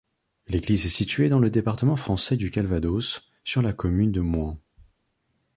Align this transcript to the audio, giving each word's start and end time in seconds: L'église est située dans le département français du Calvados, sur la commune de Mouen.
L'église 0.47 0.87
est 0.87 0.89
située 0.89 1.29
dans 1.29 1.37
le 1.37 1.51
département 1.51 1.95
français 1.95 2.35
du 2.35 2.49
Calvados, 2.49 3.21
sur 3.43 3.61
la 3.61 3.71
commune 3.71 4.11
de 4.11 4.21
Mouen. 4.21 4.59